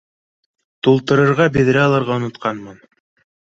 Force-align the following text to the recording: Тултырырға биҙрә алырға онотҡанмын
Тултырырға 0.87 1.47
биҙрә 1.59 1.83
алырға 1.85 2.17
онотҡанмын 2.17 2.83